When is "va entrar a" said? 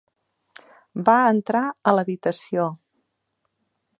1.09-1.95